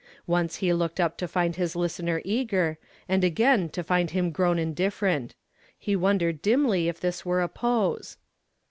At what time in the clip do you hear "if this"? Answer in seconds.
6.87-7.23